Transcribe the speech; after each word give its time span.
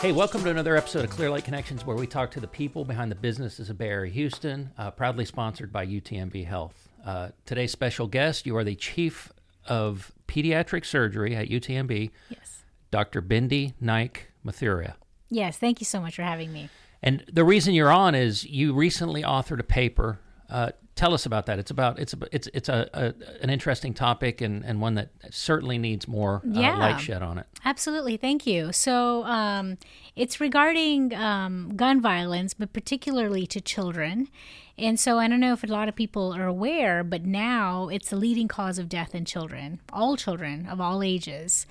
Hey, 0.00 0.12
welcome 0.12 0.44
to 0.44 0.50
another 0.50 0.76
episode 0.76 1.04
of 1.04 1.10
Clear 1.10 1.30
Lake 1.30 1.44
Connections, 1.44 1.84
where 1.86 1.96
we 1.96 2.06
talk 2.06 2.30
to 2.32 2.40
the 2.40 2.46
people 2.46 2.84
behind 2.84 3.10
the 3.10 3.14
businesses 3.16 3.70
of 3.70 3.78
Bay 3.78 3.88
Area 3.88 4.12
Houston, 4.12 4.70
uh, 4.78 4.90
proudly 4.90 5.24
sponsored 5.24 5.72
by 5.72 5.86
UTMB 5.86 6.44
Health. 6.44 6.88
Uh, 7.04 7.30
today's 7.46 7.72
special 7.72 8.06
guest, 8.06 8.46
you 8.46 8.56
are 8.56 8.62
the 8.62 8.74
Chief 8.76 9.32
of 9.66 10.12
Pediatric 10.28 10.84
Surgery 10.84 11.34
at 11.34 11.48
UTMB, 11.48 12.10
Yes. 12.28 12.62
Dr. 12.90 13.22
Bindi 13.22 13.72
Naik 13.80 14.30
Mathuria. 14.44 14.96
Yes. 15.30 15.56
Thank 15.56 15.80
you 15.80 15.86
so 15.86 16.00
much 16.00 16.16
for 16.16 16.22
having 16.22 16.52
me. 16.52 16.68
And 17.02 17.24
the 17.32 17.44
reason 17.44 17.74
you're 17.74 17.90
on 17.90 18.14
is 18.14 18.44
you 18.44 18.74
recently 18.74 19.22
authored 19.22 19.60
a 19.60 19.64
paper. 19.64 20.20
Uh, 20.48 20.70
tell 20.96 21.14
us 21.14 21.24
about 21.26 21.46
that. 21.46 21.58
It's 21.60 21.70
about 21.70 21.98
it's 22.00 22.12
a, 22.14 22.18
it's 22.32 22.48
it's 22.52 22.68
a, 22.68 22.88
a 22.92 23.14
an 23.42 23.50
interesting 23.50 23.94
topic 23.94 24.40
and, 24.40 24.64
and 24.64 24.80
one 24.80 24.94
that 24.94 25.10
certainly 25.30 25.78
needs 25.78 26.08
more 26.08 26.42
uh, 26.44 26.58
Yeah. 26.60 26.76
light 26.76 26.98
shed 27.00 27.22
on 27.22 27.38
it. 27.38 27.46
Absolutely. 27.64 28.16
Thank 28.16 28.46
you. 28.46 28.72
So 28.72 29.22
um, 29.24 29.78
it's 30.16 30.40
regarding 30.40 31.14
um, 31.14 31.76
gun 31.76 32.00
violence, 32.00 32.54
but 32.54 32.72
particularly 32.72 33.46
to 33.48 33.60
children. 33.60 34.28
And 34.78 34.98
so 35.00 35.18
I 35.18 35.28
don't 35.28 35.40
know 35.40 35.52
if 35.52 35.62
a 35.62 35.68
lot 35.68 35.88
of 35.88 35.94
people 35.96 36.34
are 36.34 36.46
aware, 36.46 37.02
but 37.04 37.24
now 37.24 37.88
it's 37.88 38.10
the 38.10 38.16
leading 38.16 38.48
cause 38.48 38.78
of 38.78 38.88
death 38.88 39.14
in 39.14 39.24
children, 39.24 39.80
all 39.92 40.16
children 40.16 40.66
of 40.66 40.80
all 40.80 41.02
ages. 41.02 41.66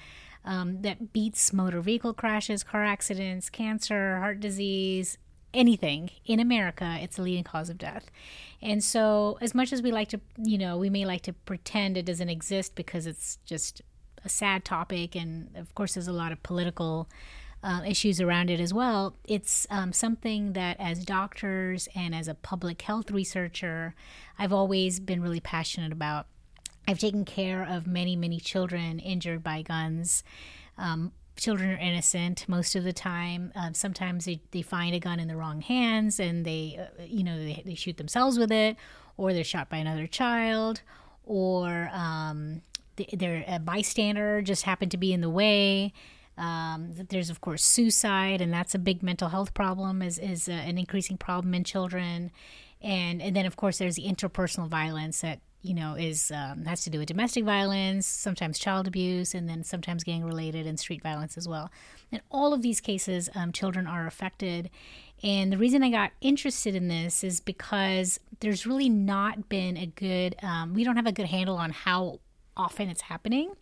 Um, 0.48 0.82
that 0.84 1.12
beats 1.12 1.52
motor 1.54 1.82
vehicle 1.82 2.14
crashes, 2.14 2.64
car 2.64 2.86
accidents, 2.86 3.50
cancer, 3.50 4.18
heart 4.20 4.40
disease, 4.40 5.18
anything 5.56 6.12
in 6.26 6.40
America, 6.40 6.98
it's 7.02 7.16
the 7.16 7.24
leading 7.24 7.44
cause 7.44 7.70
of 7.70 7.78
death. 7.78 8.12
And 8.62 8.84
so, 8.84 9.38
as 9.42 9.54
much 9.54 9.74
as 9.74 9.82
we 9.82 9.92
like 9.92 10.10
to, 10.10 10.20
you 10.38 10.58
know, 10.58 10.78
we 10.78 10.90
may 10.90 11.06
like 11.06 11.22
to 11.24 11.34
pretend 11.34 11.98
it 11.98 12.06
doesn't 12.06 12.30
exist 12.30 12.76
because 12.76 13.06
it's 13.06 13.38
just 13.46 13.82
a 14.24 14.30
sad 14.30 14.66
topic, 14.66 15.16
and 15.16 15.56
of 15.56 15.74
course, 15.76 15.94
there's 15.94 16.08
a 16.08 16.14
lot 16.14 16.32
of 16.32 16.42
political 16.44 17.08
uh, 17.64 17.82
issues 17.86 18.22
around 18.22 18.50
it 18.50 18.60
as 18.60 18.74
well. 18.74 19.16
It's 19.28 19.66
um, 19.70 19.94
something 19.94 20.54
that, 20.54 20.78
as 20.80 21.04
doctors 21.04 21.88
and 21.96 22.14
as 22.14 22.28
a 22.28 22.36
public 22.36 22.82
health 22.82 23.12
researcher, 23.12 23.96
I've 24.38 24.54
always 24.54 25.00
been 25.00 25.22
really 25.22 25.40
passionate 25.40 25.92
about. 25.92 26.28
I've 26.88 27.00
taken 27.00 27.26
care 27.26 27.64
of 27.64 27.88
many, 27.88 28.16
many 28.16 28.40
children 28.40 29.00
injured 29.00 29.44
by 29.44 29.64
guns. 29.64 30.24
Um, 30.78 31.12
children 31.36 31.70
are 31.72 31.78
innocent 31.78 32.46
most 32.48 32.76
of 32.76 32.84
the 32.84 32.94
time. 32.94 33.52
Um, 33.56 33.74
sometimes 33.74 34.26
they, 34.26 34.42
they 34.52 34.62
find 34.62 34.96
a 34.96 35.00
gun 35.00 35.20
in 35.20 35.28
the 35.28 35.36
wrong 35.36 35.62
hands 35.62 36.20
and 36.20 36.46
they, 36.46 36.80
uh, 36.80 37.04
you 37.04 37.24
know, 37.24 37.38
they, 37.38 37.62
they 37.66 37.76
shoot 37.76 37.98
themselves 37.98 38.38
with 38.38 38.52
it, 38.52 38.78
or 39.18 39.34
they're 39.34 39.44
shot 39.44 39.70
by 39.70 39.78
another 39.78 40.08
child, 40.08 40.82
or 41.26 41.90
um, 41.94 42.62
they, 42.96 43.08
they're 43.14 43.44
a 43.48 43.60
bystander 43.60 44.42
just 44.42 44.64
happened 44.64 44.92
to 44.92 44.98
be 44.98 45.14
in 45.14 45.22
the 45.22 45.30
way. 45.30 45.94
Um, 46.38 46.92
there's 47.10 47.30
of 47.30 47.40
course 47.42 47.64
suicide, 47.64 48.42
and 48.42 48.54
that's 48.54 48.76
a 48.76 48.80
big 48.80 49.02
mental 49.02 49.30
health 49.30 49.54
problem. 49.54 50.02
is 50.02 50.18
is 50.18 50.50
uh, 50.50 50.52
an 50.52 50.78
increasing 50.78 51.18
problem 51.18 51.54
in 51.54 51.64
children, 51.64 52.32
and 52.82 53.22
and 53.22 53.36
then 53.36 53.46
of 53.46 53.56
course 53.56 53.78
there's 53.78 53.96
the 53.96 54.04
interpersonal 54.04 54.68
violence 54.68 55.22
that 55.22 55.40
you 55.66 55.74
know 55.74 55.96
is 55.96 56.32
um, 56.32 56.66
has 56.66 56.84
to 56.84 56.90
do 56.90 57.00
with 57.00 57.08
domestic 57.08 57.44
violence, 57.44 58.06
sometimes 58.06 58.60
child 58.60 58.88
abuse, 58.88 59.34
and 59.34 59.50
then 59.50 59.64
sometimes 59.64 60.04
gang 60.04 60.24
related 60.24 60.68
and 60.68 60.80
street 60.80 61.02
violence 61.02 61.38
as 61.38 61.48
well. 61.48 61.72
In 62.12 62.22
all 62.30 62.54
of 62.54 62.62
these 62.62 62.80
cases, 62.80 63.30
um, 63.36 63.52
children 63.52 63.88
are 63.88 64.06
affected. 64.06 64.70
And 65.24 65.52
the 65.52 65.58
reason 65.58 65.82
I 65.82 65.90
got 65.90 66.12
interested 66.22 66.76
in 66.76 66.88
this 66.88 67.24
is 67.24 67.40
because 67.40 68.20
there's 68.42 68.68
really 68.68 68.90
not 68.90 69.50
been 69.50 69.78
a 69.78 69.88
good, 69.88 70.36
um, 70.44 70.74
we 70.74 70.84
don't 70.84 70.98
have 70.98 71.08
a 71.08 71.12
good 71.12 71.28
handle 71.28 71.56
on 71.56 71.72
how 71.72 72.20
often 72.56 72.90
it's 72.90 73.02
happening. 73.02 73.54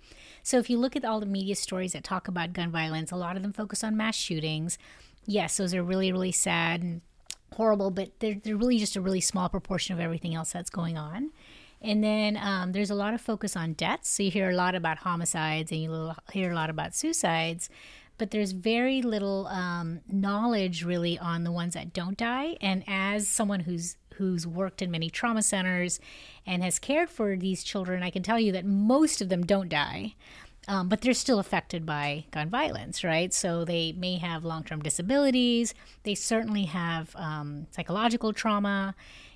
So 0.42 0.58
if 0.58 0.70
you 0.70 0.78
look 0.78 0.96
at 0.96 1.06
all 1.06 1.20
the 1.20 1.26
media 1.26 1.56
stories 1.56 1.94
that 1.94 2.04
talk 2.04 2.28
about 2.28 2.54
gun 2.54 2.70
violence, 2.70 3.12
a 3.12 3.16
lot 3.16 3.38
of 3.38 3.44
them 3.44 3.54
focus 3.54 3.84
on 3.84 3.96
mass 3.96 4.16
shootings. 4.16 4.78
Yes, 5.26 5.58
those 5.58 5.74
are 5.74 5.84
really, 5.84 6.12
really 6.12 6.34
sad 6.34 6.82
and 6.82 7.02
horrible, 7.54 7.92
but 7.92 8.20
they're, 8.20 8.36
they're 8.44 8.58
really 8.58 8.78
just 8.78 8.96
a 8.96 9.02
really 9.02 9.22
small 9.22 9.48
proportion 9.48 9.94
of 9.94 10.02
everything 10.02 10.36
else 10.36 10.52
that's 10.52 10.70
going 10.70 10.98
on. 10.98 11.32
And 11.84 12.04
then 12.04 12.38
um, 12.38 12.72
there's 12.72 12.90
a 12.90 12.96
lot 12.96 13.14
of 13.14 13.22
focus 13.22 13.56
on 13.56 13.74
deaths. 13.74 14.10
So 14.10 14.24
you 14.24 14.32
hear 14.32 14.50
a 14.50 14.56
lot 14.56 14.74
about 14.74 15.00
homicides 15.00 15.72
and 15.72 15.82
you 15.82 16.14
hear 16.32 16.52
a 16.52 16.56
lot 16.56 16.70
about 16.70 16.96
suicides, 16.96 17.70
but 18.18 18.32
there's 18.32 18.54
very 18.54 19.02
little 19.02 19.48
um, 19.48 20.00
knowledge 20.08 20.86
really 20.86 21.20
on 21.20 21.44
the 21.44 21.52
ones 21.52 21.74
that 21.74 21.94
don't 21.94 22.18
die. 22.18 22.58
And 22.62 22.84
as 22.88 23.28
someone 23.28 23.62
who's 23.62 23.98
who's 24.16 24.46
worked 24.46 24.84
in 24.84 24.92
many 24.92 25.10
trauma 25.10 25.42
centers 25.42 26.00
and 26.46 26.64
has 26.64 26.78
cared 26.78 27.10
for 27.10 27.36
these 27.36 27.64
children, 27.64 28.04
I 28.04 28.12
can 28.12 28.22
tell 28.22 28.40
you 28.40 28.52
that 28.52 28.64
most 28.64 29.22
of 29.22 29.30
them 29.30 29.44
don't 29.44 29.70
die. 29.70 30.14
Um, 30.68 30.88
but 30.88 31.02
they're 31.02 31.14
still 31.14 31.40
affected 31.40 31.86
by 31.86 32.24
gun 32.32 32.50
violence, 32.50 33.04
right? 33.04 33.34
So 33.34 33.66
they 33.66 33.92
may 33.92 34.18
have 34.20 34.46
long 34.46 34.64
term 34.64 34.82
disabilities. 34.82 35.74
They 36.04 36.16
certainly 36.16 36.66
have 36.66 37.14
um, 37.18 37.68
psychological 37.72 38.32
trauma 38.32 38.96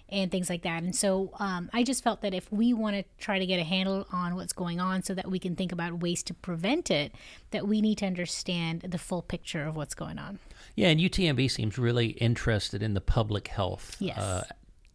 and 0.09 0.31
things 0.31 0.49
like 0.49 0.61
that. 0.63 0.83
And 0.83 0.95
so 0.95 1.31
um, 1.39 1.69
I 1.73 1.83
just 1.83 2.03
felt 2.03 2.21
that 2.21 2.33
if 2.33 2.51
we 2.51 2.73
want 2.73 2.95
to 2.95 3.03
try 3.17 3.39
to 3.39 3.45
get 3.45 3.59
a 3.59 3.63
handle 3.63 4.07
on 4.11 4.35
what's 4.35 4.53
going 4.53 4.79
on 4.79 5.03
so 5.03 5.13
that 5.13 5.29
we 5.29 5.39
can 5.39 5.55
think 5.55 5.71
about 5.71 5.99
ways 5.99 6.23
to 6.23 6.33
prevent 6.33 6.89
it, 6.89 7.13
that 7.51 7.67
we 7.67 7.81
need 7.81 7.97
to 7.99 8.05
understand 8.05 8.81
the 8.81 8.97
full 8.97 9.21
picture 9.21 9.63
of 9.63 9.75
what's 9.75 9.95
going 9.95 10.17
on. 10.17 10.39
Yeah, 10.75 10.89
and 10.89 10.99
UTMB 10.99 11.49
seems 11.51 11.77
really 11.77 12.07
interested 12.07 12.81
in 12.81 12.93
the 12.93 13.01
public 13.01 13.49
health. 13.49 13.95
Yes. 13.99 14.17
Uh, 14.17 14.45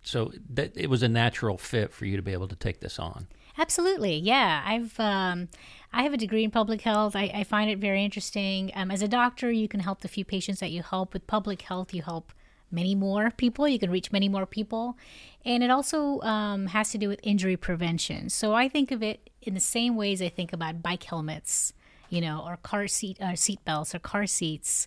so 0.03 0.33
that 0.51 0.73
it 0.75 0.89
was 0.89 1.03
a 1.03 1.09
natural 1.09 1.59
fit 1.59 1.93
for 1.93 2.07
you 2.07 2.17
to 2.17 2.23
be 2.23 2.33
able 2.33 2.49
to 2.49 2.57
take 2.57 2.81
this 2.81 2.99
on. 2.99 3.29
Absolutely, 3.59 4.17
yeah. 4.17 4.63
I've 4.65 4.99
um, 4.99 5.49
I 5.93 6.03
have 6.03 6.15
a 6.15 6.17
degree 6.17 6.43
in 6.43 6.51
public 6.51 6.81
health. 6.81 7.15
I, 7.15 7.31
I 7.35 7.45
find 7.45 7.71
it 7.71 7.79
very 7.79 8.03
interesting. 8.05 8.73
Um, 8.75 8.91
as 8.91 9.03
a 9.03 9.09
doctor, 9.09 9.53
you 9.53 9.69
can 9.69 9.81
help 9.81 10.01
the 10.01 10.09
few 10.09 10.25
patients 10.25 10.61
that 10.61 10.71
you 10.71 10.83
help. 10.83 11.13
With 11.13 11.27
public 11.27 11.63
health, 11.63 11.93
you 11.93 12.03
help 12.03 12.33
many 12.73 12.95
more 12.95 13.31
people. 13.31 13.69
You 13.69 13.79
can 13.79 13.91
reach 13.91 14.11
many 14.11 14.29
more 14.29 14.47
people, 14.47 14.97
and 15.45 15.63
it 15.63 15.71
also 15.71 16.21
um, 16.23 16.67
has 16.69 16.91
to 16.93 16.99
do 16.99 17.09
with 17.09 17.21
injury 17.23 17.57
prevention. 17.57 18.31
So 18.31 18.55
I 18.55 18.69
think 18.69 18.91
of 18.91 19.03
it 19.03 19.31
in 19.43 19.55
the 19.55 19.61
same 19.61 19.97
ways 19.97 20.23
I 20.23 20.29
think 20.29 20.53
about 20.53 20.83
bike 20.83 21.05
helmets, 21.05 21.73
you 22.09 22.21
know, 22.21 22.43
or 22.45 22.57
car 22.57 22.87
seat 22.89 23.19
or 23.21 23.37
seat 23.37 23.65
belts 23.65 23.95
or 23.95 23.99
car 23.99 24.27
seats. 24.27 24.87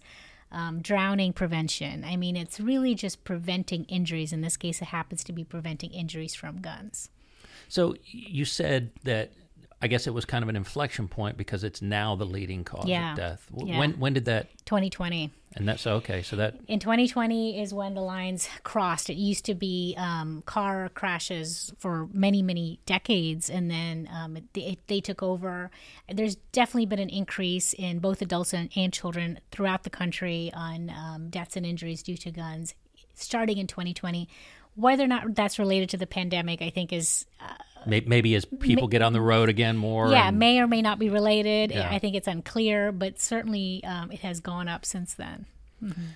Um, 0.52 0.82
drowning 0.82 1.34
prevention. 1.34 2.06
I 2.06 2.16
mean, 2.16 2.38
it's 2.38 2.62
really 2.62 2.96
just 2.96 3.26
preventing 3.26 3.84
injuries. 3.86 4.32
In 4.32 4.40
this 4.40 4.56
case, 4.56 4.82
it 4.82 4.86
happens 4.86 5.22
to 5.26 5.34
be 5.34 5.44
preventing 5.44 5.92
injuries 5.92 6.34
from 6.34 6.62
guns. 6.62 7.10
So 7.68 7.96
you 8.06 8.46
said 8.46 8.92
that 9.04 9.32
I 9.82 9.88
guess 9.88 10.08
it 10.08 10.14
was 10.14 10.26
kind 10.26 10.42
of 10.42 10.50
an 10.50 10.56
inflection 10.56 11.08
point 11.08 11.38
because 11.38 11.64
it's 11.64 11.82
now 11.82 12.16
the 12.16 12.26
leading 12.26 12.64
cause 12.64 12.88
Yeah. 12.88 13.12
of 13.12 13.18
death. 13.18 13.48
W- 13.52 13.72
Yeah. 13.72 13.80
When 13.80 13.92
when 14.00 14.14
did 14.14 14.26
that? 14.26 14.48
2020. 14.66 15.32
And 15.58 15.68
that's 15.68 15.86
okay. 15.88 16.22
So 16.22 16.36
that 16.38 16.56
In 16.68 16.80
2020 16.80 17.62
is 17.62 17.74
when 17.74 17.94
the 17.94 18.02
lines 18.02 18.50
crossed. 18.64 19.10
It 19.10 19.14
used 19.16 19.46
to 19.46 19.54
be 19.56 19.96
um, 19.98 20.44
car 20.46 20.90
crashes 20.94 21.72
for 21.78 22.08
many, 22.12 22.42
many 22.42 22.80
decades, 22.86 23.50
and 23.50 23.72
then 23.72 24.10
um, 24.12 24.36
it, 24.38 24.44
they, 24.54 24.78
they 24.88 25.00
took 25.02 25.24
over. 25.24 25.72
There's 26.12 26.36
definitely 26.52 26.88
been 26.88 27.00
an 27.00 27.10
increase 27.10 27.72
in 27.74 28.00
both 28.00 28.22
adults 28.22 28.54
and, 28.54 28.70
and 28.76 28.92
children 28.92 29.40
throughout 29.52 29.84
the 29.84 29.90
country 29.90 30.52
on 30.54 30.90
um, 30.90 31.30
deaths 31.30 31.56
and 31.56 31.66
injuries 31.66 32.04
due 32.04 32.18
to 32.18 32.32
guns, 32.32 32.76
starting 33.14 33.58
in 33.58 33.68
2020. 33.68 34.28
Whether 34.76 35.06
or 35.06 35.08
not 35.08 35.36
that's 35.36 35.58
related 35.58 35.90
to 35.92 35.98
the 35.98 36.08
pandemic, 36.08 36.62
I 36.62 36.70
think 36.70 36.92
is 36.92 37.26
may, 37.42 37.48
maybe 37.86 38.36
as 38.36 38.46
people 38.46 38.88
get 38.88 39.02
on 39.02 39.14
the 39.14 39.22
road 39.22 39.50
again 39.50 39.78
more. 39.78 40.10
yeah, 40.12 40.28
and- 40.28 40.40
may 40.40 40.60
or 40.60 40.68
may 40.68 40.82
not 40.82 41.00
be 41.00 41.10
related. 41.10 41.72
Yeah. 41.72 41.90
I 41.92 42.00
think 42.00 42.16
it's 42.16 42.28
unclear, 42.28 42.92
but 42.92 43.20
certainly 43.20 43.84
um, 43.84 44.12
it 44.12 44.20
has 44.20 44.40
gone 44.40 44.68
up 44.68 44.86
since 44.86 45.14
then. 45.14 45.46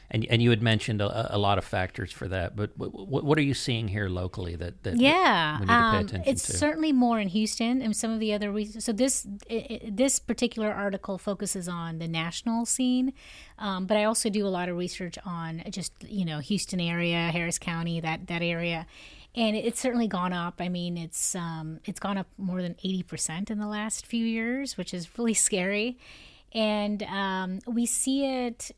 And 0.09 0.25
and 0.29 0.41
you 0.41 0.49
had 0.49 0.61
mentioned 0.61 1.01
a, 1.01 1.35
a 1.35 1.37
lot 1.37 1.57
of 1.57 1.65
factors 1.65 2.11
for 2.11 2.27
that. 2.27 2.55
But 2.55 2.71
what, 2.77 3.23
what 3.23 3.37
are 3.37 3.41
you 3.43 3.53
seeing 3.53 3.87
here 3.87 4.09
locally 4.09 4.55
that 4.55 4.83
that 4.83 4.97
Yeah, 4.97 5.55
we 5.59 5.65
need 5.65 5.67
to 5.67 5.73
pay 5.73 5.73
um, 5.97 6.05
attention 6.05 6.23
it's 6.25 6.43
to? 6.47 6.53
certainly 6.57 6.91
more 6.91 7.19
in 7.19 7.27
Houston 7.27 7.81
and 7.81 7.95
some 7.95 8.11
of 8.11 8.19
the 8.19 8.33
other 8.33 8.51
reasons. 8.51 8.85
So 8.85 8.91
this 8.93 9.27
i- 9.49 9.67
i- 9.69 9.89
this 9.91 10.17
particular 10.19 10.71
article 10.71 11.17
focuses 11.17 11.67
on 11.67 11.99
the 11.99 12.07
national 12.07 12.65
scene, 12.65 13.13
um, 13.57 13.85
but 13.85 13.97
I 13.97 14.05
also 14.05 14.29
do 14.29 14.47
a 14.47 14.49
lot 14.49 14.69
of 14.69 14.77
research 14.77 15.17
on 15.25 15.61
just 15.69 15.93
you 16.07 16.25
know 16.25 16.39
Houston 16.39 16.79
area, 16.79 17.29
Harris 17.31 17.59
County, 17.59 17.99
that 17.99 18.27
that 18.27 18.41
area, 18.41 18.87
and 19.35 19.55
it's 19.55 19.79
certainly 19.79 20.07
gone 20.07 20.33
up. 20.33 20.55
I 20.59 20.69
mean, 20.69 20.97
it's 20.97 21.35
um, 21.35 21.79
it's 21.85 21.99
gone 21.99 22.17
up 22.17 22.27
more 22.37 22.61
than 22.61 22.75
eighty 22.83 23.03
percent 23.03 23.51
in 23.51 23.59
the 23.59 23.67
last 23.67 24.05
few 24.05 24.25
years, 24.25 24.77
which 24.77 24.93
is 24.93 25.17
really 25.19 25.33
scary, 25.35 25.97
and 26.53 27.03
um, 27.03 27.59
we 27.67 27.85
see 27.85 28.25
it 28.25 28.71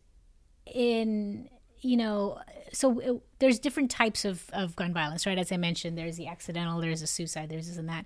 in 0.73 1.49
you 1.81 1.97
know 1.97 2.39
so 2.73 2.99
it, 2.99 3.21
there's 3.39 3.59
different 3.59 3.91
types 3.91 4.23
of, 4.23 4.49
of 4.53 4.75
gun 4.75 4.93
violence 4.93 5.25
right? 5.25 5.37
As 5.37 5.51
i 5.51 5.57
mentioned 5.57 5.97
there's 5.97 6.17
the 6.17 6.27
accidental 6.27 6.79
there's 6.79 7.01
a 7.01 7.07
suicide 7.07 7.49
there's 7.49 7.67
this 7.67 7.77
and 7.77 7.89
that. 7.89 8.05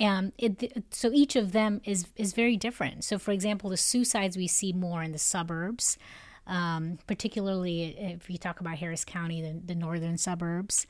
Um, 0.00 0.32
it, 0.38 0.84
so 0.90 1.10
each 1.12 1.36
of 1.36 1.52
them 1.52 1.80
is 1.84 2.06
is 2.16 2.32
very 2.32 2.56
different. 2.56 3.04
So 3.04 3.18
for 3.18 3.32
example 3.32 3.70
the 3.70 3.76
suicides 3.76 4.36
we 4.36 4.46
see 4.46 4.72
more 4.72 5.02
in 5.02 5.12
the 5.12 5.18
suburbs 5.18 5.98
um, 6.46 6.98
particularly 7.06 7.96
if 7.98 8.30
you 8.30 8.38
talk 8.38 8.60
about 8.60 8.78
harris 8.78 9.04
county 9.04 9.42
the, 9.42 9.60
the 9.66 9.74
northern 9.74 10.16
suburbs 10.16 10.86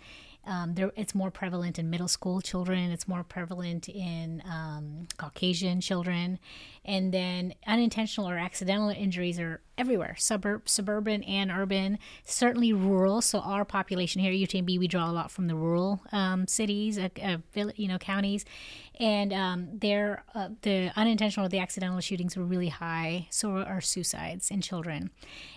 Um, 0.49 0.75
there, 0.75 0.91
it's 0.97 1.15
more 1.15 1.31
prevalent 1.31 1.79
in 1.79 1.91
middle 1.91 2.09
school 2.09 2.41
children. 2.41 2.91
It's 2.91 3.07
more 3.07 3.23
prevalent 3.23 3.89
in 3.89 4.43
um, 4.51 5.07
Caucasian 5.19 5.83
children, 5.83 6.39
and 6.87 7.13
then 7.13 7.55
unintentional 7.67 8.29
or 8.29 8.39
accidental 8.39 8.89
injuries 8.89 9.39
are 9.39 9.61
everywhere. 9.77 10.17
Suburb 10.19 10.69
suburban 10.69 11.23
and 11.23 11.51
urban 11.51 11.99
certainly 12.25 12.73
rural. 12.73 13.21
So 13.21 13.41
our 13.41 13.65
population 13.65 14.23
here 14.23 14.33
utmb 14.33 14.79
we 14.79 14.89
draw 14.89 15.11
a 15.11 15.13
lot 15.13 15.31
from 15.31 15.47
the 15.47 15.55
rural 15.55 16.01
um, 16.13 16.47
cities 16.47 16.99
uh, 16.99 17.09
uh, 17.23 17.39
you 17.77 17.89
know 17.89 17.99
counties 17.99 18.45
and 18.99 19.33
um, 19.33 19.69
there 19.73 20.25
uh, 20.35 20.49
the 20.63 20.91
unintentional 20.97 21.47
or 21.47 21.49
the 21.49 21.59
accidental 21.59 22.01
shootings 22.01 22.37
were 22.37 22.45
really 22.45 22.69
high. 22.69 23.29
So 23.31 23.51
are 23.51 23.81
suicides 23.81 24.51
in 24.51 24.61
children. 24.61 25.11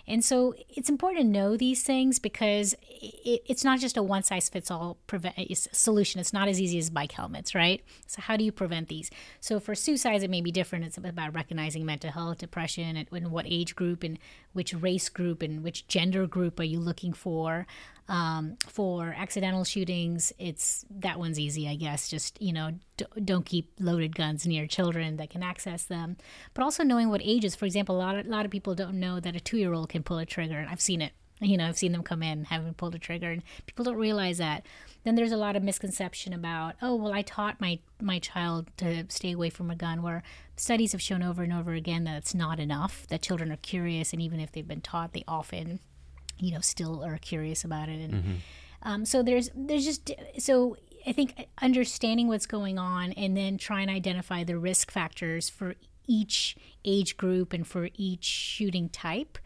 And 0.08 0.24
so 0.24 0.54
it's 0.70 0.90
important 0.90 1.26
to 1.26 1.28
know 1.28 1.58
these 1.58 1.84
things 1.84 2.20
because 2.20 2.74
it, 2.90 3.42
it's 3.48 3.64
not 3.64 3.80
just 3.80 3.98
a 3.98 4.04
one 4.04 4.24
size 4.24 4.50
fits 4.50 4.70
all 4.70 4.98
prevent 5.08 5.36
solution. 5.72 6.22
It's 6.22 6.34
not 6.34 6.48
as 6.48 6.62
easy 6.62 6.78
as 6.78 6.90
bike 6.90 7.12
helmets 7.14 7.56
right? 7.56 7.84
So 8.08 8.22
how 8.22 8.38
do 8.38 8.44
you 8.44 8.52
prevent 8.52 8.88
these? 8.88 9.10
So 9.40 9.60
for 9.60 9.76
suicides 9.76 10.24
it 10.24 10.30
may 10.30 10.42
be 10.42 10.52
different. 10.52 10.86
It's 10.86 10.98
about 10.98 11.34
recognizing 11.34 11.86
mental 11.86 12.12
health 12.12 12.40
depression 12.40 12.96
and, 12.96 13.32
what 13.32 13.46
age 13.48 13.76
group 13.76 14.04
and 14.04 14.18
which 14.54 14.74
race 14.74 15.10
group 15.10 15.42
and 15.42 15.64
which 15.64 15.88
gender 15.88 16.28
group 16.28 16.60
are 16.60 16.64
you 16.64 16.80
looking 16.80 17.14
for. 17.14 17.66
Um, 18.12 18.58
for 18.68 19.16
accidental 19.18 19.64
shootings, 19.64 20.34
it's 20.38 20.86
that 21.00 21.18
one's 21.18 21.40
easy, 21.40 21.70
I 21.70 21.76
guess. 21.76 22.10
Just 22.10 22.42
you 22.42 22.52
know, 22.52 22.72
d- 22.98 23.06
don't 23.24 23.46
keep 23.46 23.72
loaded 23.80 24.16
guns 24.16 24.46
near 24.46 24.68
children 24.68 25.16
that 25.16 25.30
can 25.30 25.42
access 25.42 25.86
them. 25.86 26.18
But 26.54 26.64
also 26.64 26.84
knowing 26.84 27.08
what 27.10 27.22
ages. 27.24 27.56
For 27.56 27.66
example, 27.66 27.96
a 27.96 28.00
lot 28.00 28.18
of, 28.18 28.26
a 28.26 28.30
lot 28.30 28.44
of 28.44 28.52
people 28.52 28.76
don't 28.76 29.00
know 29.00 29.22
that 29.22 29.38
a 29.38 29.40
two 29.40 29.58
year 29.58 29.74
old 29.74 29.88
can 29.88 30.04
pull 30.04 30.18
a 30.18 30.26
trigger, 30.26 30.60
and 30.60 30.70
I've 30.70 30.82
seen 30.82 31.02
it 31.02 31.14
you 31.42 31.58
know, 31.58 31.68
I've 31.68 31.78
seen 31.78 31.92
them 31.92 32.04
come 32.04 32.22
in 32.22 32.46
having 32.46 32.74
pulled 32.76 32.96
a 32.96 33.00
trigger, 33.00 33.32
and 33.32 33.42
people 33.66 33.84
don't 33.84 33.98
realize 33.98 34.38
that. 34.38 34.66
Then 35.04 35.16
there's 35.16 35.32
a 35.32 35.38
lot 35.38 35.56
of 35.56 35.64
misconception 35.64 36.34
about, 36.34 36.76
oh, 36.82 36.96
well, 36.96 37.14
I 37.14 37.24
taught 37.24 37.60
my 37.60 37.80
my 38.00 38.20
child 38.20 38.70
to 38.78 39.06
stay 39.10 39.32
away 39.32 39.50
from 39.50 39.72
a 39.72 39.76
gun. 39.76 40.04
Where 40.04 40.22
studies 40.56 40.92
have 40.92 41.02
shown 41.02 41.24
over 41.24 41.42
and 41.44 41.52
over 41.52 41.74
again 41.74 42.04
that 42.04 42.18
it's 42.18 42.36
not 42.36 42.60
enough. 42.60 43.08
That 43.08 43.24
children 43.24 43.52
are 43.52 43.58
curious, 43.58 44.14
and 44.14 44.22
even 44.22 44.40
if 44.40 44.52
they've 44.52 44.68
been 44.68 44.82
taught, 44.82 45.14
they 45.14 45.24
often, 45.28 45.80
you 46.42 46.52
know, 46.52 46.60
still 46.60 47.04
are 47.04 47.18
curious 47.18 47.64
about 47.64 47.88
it. 47.88 48.00
And 48.02 48.14
mm-hmm. 48.14 48.34
um, 48.84 49.06
so 49.06 49.24
there's 49.24 49.50
there's 49.56 49.86
just 49.86 50.12
so 50.40 50.76
I 51.06 51.14
think 51.14 51.48
understanding 51.62 52.28
what's 52.28 52.46
going 52.46 52.78
on, 52.78 53.14
and 53.14 53.38
then 53.38 53.58
trying 53.58 53.88
to 53.88 53.94
identify 53.94 54.44
the 54.44 54.58
risk 54.58 54.92
factors 54.92 55.50
for 55.50 55.76
each 56.08 56.58
age 56.84 57.16
group 57.16 57.54
and 57.54 57.66
for 57.66 57.90
each 57.96 58.26
shooting 58.26 58.90
type 58.90 59.38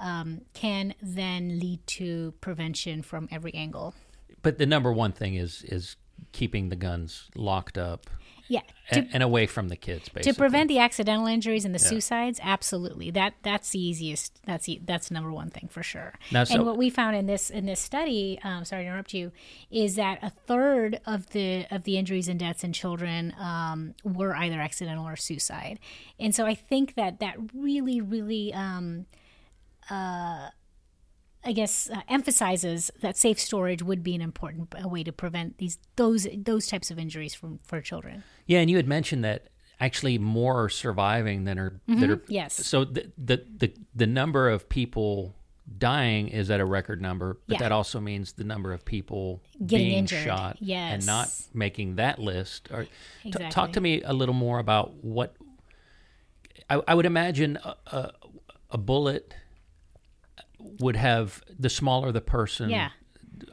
um, 0.00 0.42
can 0.52 0.94
then 1.00 1.60
lead 1.60 1.86
to 1.86 2.34
prevention 2.40 3.02
from 3.02 3.28
every 3.30 3.54
angle. 3.54 3.94
But 4.42 4.58
the 4.58 4.66
number 4.66 4.92
one 4.92 5.12
thing 5.12 5.36
is 5.36 5.62
is 5.62 5.96
keeping 6.32 6.68
the 6.68 6.76
guns 6.76 7.30
locked 7.36 7.78
up. 7.78 8.10
Yeah, 8.52 8.60
to, 8.90 8.98
and, 8.98 9.08
and, 9.14 9.22
away 9.22 9.46
from 9.46 9.70
the 9.70 9.76
kids. 9.76 10.10
Basically. 10.10 10.30
To 10.30 10.38
prevent 10.38 10.68
the 10.68 10.78
accidental 10.78 11.26
injuries 11.26 11.64
and 11.64 11.74
the 11.74 11.78
yeah. 11.78 11.88
suicides, 11.88 12.38
absolutely. 12.42 13.10
That 13.10 13.32
that's 13.42 13.70
the 13.70 13.78
easiest. 13.78 14.44
That's 14.44 14.68
that's 14.84 15.10
number 15.10 15.32
one 15.32 15.48
thing 15.48 15.68
for 15.72 15.82
sure. 15.82 16.12
Now, 16.30 16.44
so, 16.44 16.56
and 16.56 16.66
what 16.66 16.76
we 16.76 16.90
found 16.90 17.16
in 17.16 17.24
this 17.24 17.48
in 17.48 17.64
this 17.64 17.80
study, 17.80 18.38
um, 18.44 18.66
sorry 18.66 18.82
to 18.82 18.88
interrupt 18.90 19.14
you, 19.14 19.32
is 19.70 19.94
that 19.94 20.18
a 20.22 20.28
third 20.28 21.00
of 21.06 21.30
the 21.30 21.64
of 21.70 21.84
the 21.84 21.96
injuries 21.96 22.28
and 22.28 22.38
deaths 22.38 22.62
in 22.62 22.74
children 22.74 23.34
um, 23.40 23.94
were 24.04 24.36
either 24.36 24.60
accidental 24.60 25.08
or 25.08 25.16
suicide. 25.16 25.80
And 26.20 26.34
so 26.34 26.44
I 26.44 26.54
think 26.54 26.94
that 26.96 27.20
that 27.20 27.36
really, 27.54 28.02
really. 28.02 28.52
Um, 28.52 29.06
uh, 29.88 30.48
I 31.44 31.52
guess 31.52 31.90
uh, 31.90 32.00
emphasizes 32.08 32.90
that 33.00 33.16
safe 33.16 33.40
storage 33.40 33.82
would 33.82 34.02
be 34.02 34.14
an 34.14 34.20
important 34.20 34.74
way 34.84 35.02
to 35.02 35.12
prevent 35.12 35.58
these 35.58 35.78
those 35.96 36.26
those 36.36 36.66
types 36.66 36.90
of 36.90 36.98
injuries 36.98 37.34
from 37.34 37.58
for 37.64 37.80
children. 37.80 38.22
Yeah, 38.46 38.60
and 38.60 38.70
you 38.70 38.76
had 38.76 38.86
mentioned 38.86 39.24
that 39.24 39.48
actually 39.80 40.18
more 40.18 40.62
are 40.62 40.68
surviving 40.68 41.44
than 41.44 41.58
are 41.58 41.70
mm-hmm. 41.88 42.00
that 42.00 42.10
are 42.10 42.22
yes. 42.28 42.54
So 42.54 42.84
the, 42.84 43.10
the 43.18 43.44
the 43.56 43.74
the 43.94 44.06
number 44.06 44.48
of 44.48 44.68
people 44.68 45.34
dying 45.78 46.28
is 46.28 46.50
at 46.50 46.60
a 46.60 46.64
record 46.64 47.00
number, 47.00 47.38
but 47.46 47.54
yeah. 47.54 47.58
that 47.58 47.72
also 47.72 48.00
means 48.00 48.32
the 48.34 48.44
number 48.44 48.72
of 48.72 48.84
people 48.84 49.42
Getting 49.64 49.86
being 49.86 49.98
injured. 50.00 50.24
shot 50.24 50.56
yes. 50.60 50.94
and 50.94 51.06
not 51.06 51.28
making 51.54 51.96
that 51.96 52.18
list. 52.18 52.68
Or, 52.70 52.86
exactly. 53.24 53.46
t- 53.46 53.50
talk 53.50 53.72
to 53.72 53.80
me 53.80 54.02
a 54.02 54.12
little 54.12 54.34
more 54.34 54.58
about 54.58 54.92
what 55.04 55.36
I, 56.68 56.80
I 56.88 56.94
would 56.94 57.06
imagine 57.06 57.58
a, 57.62 57.76
a, 57.86 58.12
a 58.70 58.78
bullet 58.78 59.34
would 60.80 60.96
have 60.96 61.42
the 61.58 61.70
smaller 61.70 62.12
the 62.12 62.20
person. 62.20 62.70
Yeah. 62.70 62.90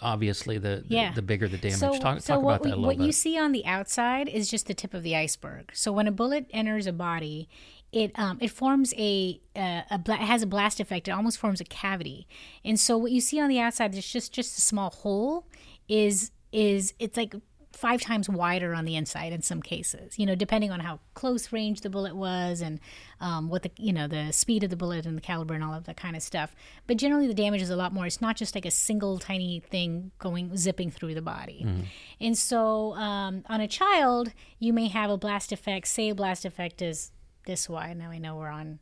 Obviously, 0.01 0.57
the, 0.57 0.83
the 0.87 0.95
yeah. 0.95 1.13
the 1.13 1.21
bigger 1.21 1.47
the 1.47 1.57
damage. 1.57 1.79
So, 1.79 1.97
talk, 1.97 2.21
so 2.21 2.35
talk 2.35 2.43
what 2.43 2.51
about 2.51 2.63
that 2.63 2.69
a 2.69 2.75
little 2.75 2.85
what 2.85 2.97
bit. 2.97 3.05
you 3.05 3.11
see 3.11 3.39
on 3.39 3.51
the 3.51 3.65
outside 3.65 4.29
is 4.29 4.49
just 4.49 4.67
the 4.67 4.73
tip 4.73 4.93
of 4.93 5.03
the 5.03 5.15
iceberg. 5.15 5.71
So 5.73 5.91
when 5.91 6.07
a 6.07 6.11
bullet 6.11 6.45
enters 6.51 6.85
a 6.85 6.93
body, 6.93 7.49
it 7.91 8.11
um, 8.19 8.37
it 8.39 8.51
forms 8.51 8.93
a, 8.97 9.41
a, 9.55 9.83
a 9.91 9.97
bla- 9.97 10.17
has 10.17 10.43
a 10.43 10.47
blast 10.47 10.79
effect. 10.79 11.07
It 11.07 11.11
almost 11.11 11.39
forms 11.39 11.59
a 11.59 11.63
cavity, 11.63 12.27
and 12.63 12.79
so 12.79 12.97
what 12.97 13.11
you 13.11 13.21
see 13.21 13.39
on 13.39 13.49
the 13.49 13.59
outside 13.59 13.95
is 13.95 14.11
just 14.11 14.31
just 14.31 14.57
a 14.57 14.61
small 14.61 14.91
hole. 14.91 15.47
Is 15.87 16.31
is 16.51 16.93
it's 16.99 17.17
like 17.17 17.33
five 17.79 18.01
times 18.01 18.27
wider 18.27 18.73
on 18.73 18.83
the 18.83 18.97
inside 18.97 19.31
in 19.31 19.41
some 19.41 19.61
cases, 19.61 20.19
you 20.19 20.25
know, 20.25 20.35
depending 20.35 20.69
on 20.69 20.81
how 20.81 20.99
close 21.13 21.53
range 21.53 21.79
the 21.79 21.89
bullet 21.89 22.13
was 22.13 22.59
and 22.59 22.77
um, 23.21 23.47
what 23.47 23.63
the, 23.63 23.71
you 23.77 23.93
know, 23.93 24.05
the 24.05 24.33
speed 24.33 24.65
of 24.65 24.69
the 24.69 24.75
bullet 24.75 25.05
and 25.05 25.15
the 25.15 25.21
caliber 25.21 25.53
and 25.53 25.63
all 25.63 25.73
of 25.73 25.85
that 25.85 25.95
kind 25.95 26.13
of 26.13 26.21
stuff. 26.21 26.53
But 26.87 26.97
generally, 26.97 27.25
the 27.25 27.33
damage 27.33 27.61
is 27.61 27.69
a 27.69 27.77
lot 27.77 27.93
more. 27.93 28.05
It's 28.05 28.19
not 28.19 28.35
just 28.35 28.53
like 28.53 28.65
a 28.65 28.71
single 28.71 29.17
tiny 29.17 29.61
thing 29.61 30.11
going, 30.19 30.57
zipping 30.57 30.91
through 30.91 31.13
the 31.13 31.21
body. 31.21 31.63
Mm-hmm. 31.65 31.81
And 32.19 32.37
so 32.37 32.95
um, 32.95 33.43
on 33.47 33.61
a 33.61 33.67
child, 33.67 34.33
you 34.59 34.73
may 34.73 34.89
have 34.89 35.09
a 35.09 35.17
blast 35.17 35.53
effect, 35.53 35.87
say 35.87 36.09
a 36.09 36.15
blast 36.15 36.43
effect 36.43 36.81
is 36.81 37.11
this 37.45 37.69
wide. 37.69 37.97
Now 37.97 38.11
I 38.11 38.17
know 38.17 38.35
we're 38.35 38.49
on 38.49 38.79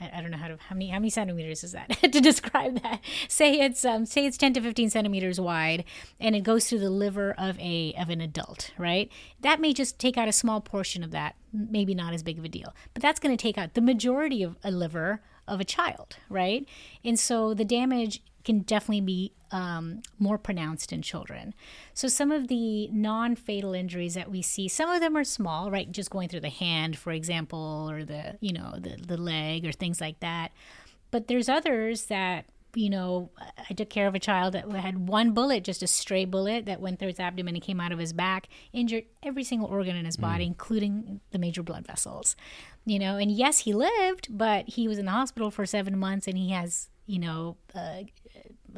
I, 0.00 0.10
I 0.14 0.20
don't 0.20 0.30
know 0.30 0.36
how 0.36 0.48
to 0.48 0.58
how 0.68 0.74
many 0.74 0.88
how 0.88 0.98
many 0.98 1.10
centimeters 1.10 1.64
is 1.64 1.72
that 1.72 1.90
to 2.02 2.20
describe 2.20 2.82
that. 2.82 3.00
Say 3.28 3.60
it's 3.60 3.84
um, 3.84 4.06
say 4.06 4.26
it's 4.26 4.36
ten 4.36 4.52
to 4.54 4.60
fifteen 4.60 4.90
centimeters 4.90 5.40
wide, 5.40 5.84
and 6.20 6.34
it 6.34 6.42
goes 6.42 6.68
through 6.68 6.80
the 6.80 6.90
liver 6.90 7.34
of 7.38 7.58
a 7.58 7.94
of 7.98 8.08
an 8.10 8.20
adult, 8.20 8.72
right? 8.78 9.10
That 9.40 9.60
may 9.60 9.72
just 9.72 9.98
take 9.98 10.16
out 10.16 10.28
a 10.28 10.32
small 10.32 10.60
portion 10.60 11.02
of 11.02 11.10
that, 11.12 11.36
maybe 11.52 11.94
not 11.94 12.14
as 12.14 12.22
big 12.22 12.38
of 12.38 12.44
a 12.44 12.48
deal, 12.48 12.74
but 12.94 13.02
that's 13.02 13.20
going 13.20 13.36
to 13.36 13.40
take 13.40 13.58
out 13.58 13.74
the 13.74 13.80
majority 13.80 14.42
of 14.42 14.56
a 14.62 14.70
liver 14.70 15.22
of 15.48 15.60
a 15.60 15.64
child, 15.64 16.16
right? 16.28 16.66
And 17.04 17.18
so 17.18 17.54
the 17.54 17.64
damage 17.64 18.22
can 18.46 18.60
definitely 18.60 19.02
be 19.02 19.32
um, 19.50 20.00
more 20.18 20.38
pronounced 20.38 20.92
in 20.92 21.02
children. 21.02 21.52
So 21.92 22.08
some 22.08 22.32
of 22.32 22.48
the 22.48 22.88
non-fatal 22.88 23.74
injuries 23.74 24.14
that 24.14 24.30
we 24.30 24.40
see, 24.40 24.68
some 24.68 24.88
of 24.88 25.00
them 25.00 25.16
are 25.16 25.24
small, 25.24 25.70
right? 25.70 25.90
Just 25.90 26.10
going 26.10 26.28
through 26.28 26.40
the 26.40 26.48
hand, 26.48 26.96
for 26.96 27.12
example, 27.12 27.88
or 27.90 28.04
the 28.04 28.38
you 28.40 28.52
know 28.52 28.76
the 28.78 28.96
the 28.96 29.18
leg 29.18 29.66
or 29.66 29.72
things 29.72 30.00
like 30.00 30.20
that. 30.20 30.52
But 31.10 31.28
there's 31.28 31.48
others 31.48 32.06
that 32.06 32.46
you 32.76 32.90
know, 32.90 33.30
I 33.70 33.72
took 33.72 33.88
care 33.88 34.06
of 34.06 34.14
a 34.14 34.18
child 34.18 34.52
that 34.52 34.70
had 34.70 35.08
one 35.08 35.32
bullet, 35.32 35.64
just 35.64 35.82
a 35.82 35.86
stray 35.86 36.26
bullet 36.26 36.66
that 36.66 36.78
went 36.78 36.98
through 36.98 37.08
his 37.08 37.18
abdomen 37.18 37.54
and 37.54 37.64
came 37.64 37.80
out 37.80 37.90
of 37.90 37.98
his 37.98 38.12
back, 38.12 38.48
injured 38.72 39.04
every 39.22 39.44
single 39.44 39.66
organ 39.66 39.96
in 39.96 40.04
his 40.04 40.18
body, 40.18 40.44
mm. 40.44 40.48
including 40.48 41.20
the 41.30 41.38
major 41.38 41.62
blood 41.62 41.86
vessels. 41.86 42.36
You 42.84 42.98
know, 42.98 43.16
and 43.16 43.30
yes, 43.30 43.60
he 43.60 43.72
lived, 43.72 44.28
but 44.30 44.68
he 44.68 44.88
was 44.88 44.98
in 44.98 45.06
the 45.06 45.12
hospital 45.12 45.50
for 45.50 45.64
seven 45.64 45.98
months 45.98 46.28
and 46.28 46.36
he 46.36 46.50
has, 46.50 46.90
you 47.06 47.18
know, 47.18 47.56
uh, 47.74 48.02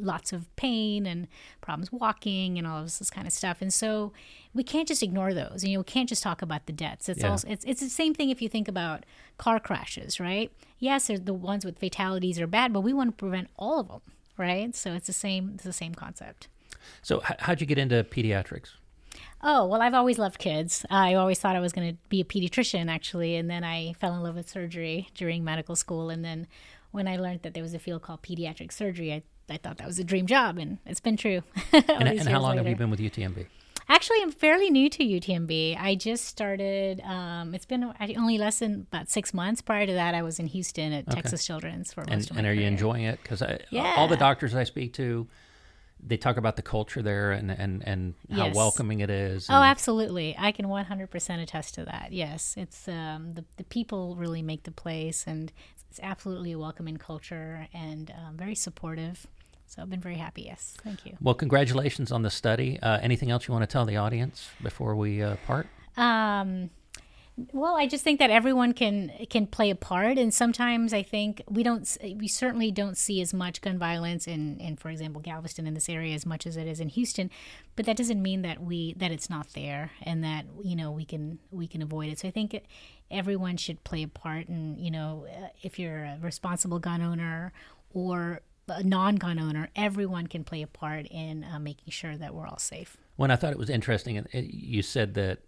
lots 0.01 0.33
of 0.33 0.55
pain 0.57 1.07
and 1.07 1.29
problems 1.61 1.93
walking 1.93 2.59
and 2.59 2.67
all 2.67 2.79
of 2.79 2.99
this 2.99 3.11
kind 3.11 3.27
of 3.27 3.33
stuff. 3.33 3.61
And 3.61 3.73
so 3.73 4.13
we 4.55 4.63
can't 4.63 4.89
just 4.89 5.03
ignore 5.03 5.35
those. 5.35 5.65
You 5.65 5.75
know, 5.75 5.81
we 5.81 5.85
can't 5.85 6.09
just 6.09 6.23
talk 6.23 6.43
about 6.43 6.67
the 6.67 6.73
deaths. 6.73 7.09
It's 7.09 7.21
yeah. 7.21 7.31
also 7.31 7.49
it's 7.49 7.65
it's 7.65 7.81
the 7.81 7.91
same 7.91 8.15
thing 8.15 8.31
if 8.31 8.41
you 8.43 8.49
think 8.49 8.69
about 8.69 9.05
car 9.37 9.61
crashes, 9.61 10.19
right? 10.19 10.51
Yes, 10.79 11.09
the 11.09 11.35
ones 11.35 11.65
with 11.65 11.79
fatalities 11.79 12.41
are 12.41 12.47
bad, 12.47 12.73
but 12.73 12.81
we 12.81 12.93
want 12.93 13.11
to 13.11 13.17
prevent 13.17 13.49
all 13.57 13.81
of 13.81 13.89
them, 13.89 14.01
right? 14.37 14.75
So 14.75 14.95
it's 14.95 15.07
the 15.07 15.13
same 15.13 15.53
it's 15.55 15.65
the 15.65 15.73
same 15.73 15.95
concept. 15.95 16.49
So 17.03 17.21
how'd 17.41 17.61
you 17.61 17.67
get 17.67 17.79
into 17.79 18.03
pediatrics? 18.05 18.71
Oh, 19.43 19.67
well, 19.67 19.83
I've 19.83 19.95
always 19.95 20.19
loved 20.19 20.39
kids. 20.39 20.85
I 20.91 21.15
always 21.15 21.39
thought 21.39 21.55
I 21.55 21.61
was 21.61 21.73
going 21.73 21.93
to 21.93 21.97
be 22.09 22.21
a 22.21 22.25
pediatrician, 22.25 22.91
actually. 22.91 23.37
And 23.37 23.49
then 23.49 23.63
I 23.63 23.93
fell 23.95 24.15
in 24.15 24.23
love 24.23 24.35
with 24.35 24.49
surgery 24.49 25.09
during 25.15 25.45
medical 25.45 25.77
school. 25.77 26.11
And 26.11 26.25
then 26.25 26.49
when 26.91 27.07
I 27.07 27.17
learned 27.17 27.43
that 27.43 27.55
there 27.55 27.63
was 27.63 27.75
a 27.75 27.79
field 27.79 28.03
called 28.03 28.23
pediatric 28.23 28.73
surgery, 28.73 29.13
I 29.13 29.23
I 29.51 29.57
thought 29.57 29.79
that 29.79 29.87
was 29.87 29.99
a 29.99 30.05
dream 30.05 30.27
job, 30.27 30.59
and 30.59 30.79
it's 30.87 31.01
been 31.01 31.17
true. 31.17 31.43
and, 31.73 32.09
and 32.09 32.29
how 32.29 32.41
long 32.41 32.53
later. 32.53 32.63
have 32.63 32.69
you 32.69 32.77
been 32.77 32.91
with 32.91 33.01
UTMB? 33.01 33.47
Actually, 33.91 34.19
I'm 34.21 34.33
fairly 34.33 34.69
new 34.69 34.91
to 34.91 35.03
UTMB. 35.03 35.81
I 35.81 35.95
just 35.95 36.27
started. 36.27 37.01
Um, 37.01 37.55
it's 37.55 37.65
been 37.65 37.85
only 38.17 38.37
less 38.37 38.59
than 38.59 38.87
about 38.93 39.09
six 39.09 39.33
months. 39.33 39.63
Prior 39.63 39.87
to 39.87 39.93
that, 39.95 40.15
I 40.15 40.23
was 40.23 40.39
in 40.39 40.47
Houston 40.49 40.93
at 40.93 41.09
okay. 41.09 41.15
Texas 41.15 41.47
Children's 41.47 41.95
for 41.95 42.03
most 42.03 42.11
and, 42.11 42.23
of 42.25 42.33
my 42.33 42.39
And 42.39 42.47
are 42.47 42.51
career. 42.51 42.61
you 42.61 42.67
enjoying 42.67 43.05
it? 43.05 43.19
Because 43.23 43.43
yeah. 43.71 43.95
all 43.97 44.07
the 44.07 44.19
doctors 44.19 44.55
I 44.55 44.65
speak 44.65 44.93
to, 44.95 45.27
they 46.07 46.19
talk 46.19 46.37
about 46.37 46.57
the 46.57 46.63
culture 46.63 47.01
there 47.01 47.33
and 47.33 47.51
and 47.51 47.83
and 47.87 48.15
how 48.31 48.47
yes. 48.47 48.55
welcoming 48.55 49.01
it 49.01 49.09
is. 49.09 49.49
oh, 49.49 49.55
absolutely! 49.55 50.37
I 50.39 50.53
can 50.53 50.67
100% 50.67 51.43
attest 51.43 51.75
to 51.77 51.87
that. 51.87 52.09
Yes, 52.13 52.57
it's 52.59 52.89
um, 52.89 53.33
the 53.35 53.45
the 53.57 53.65
people 53.65 54.17
really 54.17 54.43
make 54.43 54.65
the 54.65 54.71
place, 54.71 55.25
and 55.27 55.51
it's 55.89 55.99
absolutely 56.03 56.53
a 56.53 56.59
welcoming 56.59 56.99
culture 56.99 57.69
and 57.73 58.11
um, 58.11 58.37
very 58.37 58.55
supportive 58.55 59.27
So 59.69 59.83
I've 59.83 59.91
been 59.91 60.01
very 60.01 60.17
happy. 60.17 60.43
Yes, 60.43 60.75
thank 60.83 61.05
you. 61.05 61.17
Well, 61.21 61.35
congratulations 61.35 62.11
on 62.11 62.23
the 62.23 62.31
study. 62.31 62.79
Uh, 62.83 62.99
anything 63.03 63.31
else 63.31 63.47
you 63.47 63.53
want 63.53 63.63
to 63.63 63.73
tell 63.73 63.85
the 63.85 63.99
audience 63.99 64.49
before 64.63 64.97
we 64.97 65.23
uh, 65.23 65.37
part? 65.47 65.67
Um, 65.97 66.71
well, 67.53 67.77
I 67.77 67.87
just 67.87 68.03
think 68.03 68.19
that 68.19 68.31
everyone 68.31 68.73
can 68.73 69.13
can 69.31 69.47
play 69.47 69.71
a 69.71 69.77
part, 69.77 70.19
and 70.19 70.33
sometimes 70.35 70.93
I 70.93 71.03
think 71.03 71.43
we 71.49 71.63
don't, 71.63 71.97
we 72.17 72.27
certainly 72.27 72.73
don't 72.73 72.97
see 72.97 73.21
as 73.21 73.33
much 73.33 73.61
gun 73.61 73.79
violence 73.79 74.27
in, 74.27 74.59
in, 74.59 74.77
for 74.77 74.89
example, 74.89 75.21
Galveston 75.21 75.67
in 75.67 75.75
this 75.75 75.89
area 75.89 76.15
as 76.15 76.27
much 76.27 76.47
as 76.47 76.57
it 76.57 76.67
is 76.67 76.81
in 76.81 76.89
Houston, 76.89 77.31
but 77.77 77.87
that 77.87 77.97
doesn't 77.97 78.21
mean 78.21 78.43
that 78.43 78.61
we 78.63 78.95
that 78.95 79.13
it's 79.13 79.31
not 79.31 79.53
there 79.55 79.93
and 80.03 80.25
that 80.25 80.47
you 80.65 80.75
know 80.75 80.91
we 80.91 81.05
can 81.05 81.39
we 81.53 81.69
can 81.69 81.83
avoid 81.83 82.09
it. 82.09 82.19
So 82.19 82.29
I 82.29 82.33
think 82.33 82.61
everyone 83.11 83.57
should 83.57 83.85
play 83.85 84.03
a 84.03 84.09
part, 84.09 84.49
and 84.49 84.81
you 84.81 84.91
know, 84.91 85.27
uh, 85.31 85.49
if 85.63 85.79
you're 85.79 86.05
a 86.05 86.19
responsible 86.21 86.81
gun 86.81 87.03
owner 87.03 87.53
or 87.93 88.41
a 88.71 88.83
non-gun 88.83 89.39
owner, 89.39 89.69
everyone 89.77 90.27
can 90.27 90.45
play 90.45 90.63
a 90.63 90.67
part 90.67 91.07
in 91.07 91.45
uh, 91.45 91.59
making 91.59 91.91
sure 91.91 92.17
that 92.17 92.35
we're 92.35 92.47
all 92.47 92.59
safe. 92.59 92.97
When 93.17 93.31
I 93.31 93.37
thought 93.37 93.53
it 93.53 93.59
was 93.59 93.71
interesting, 93.71 94.25
you 94.33 94.83
said 94.83 95.15
that 95.15 95.41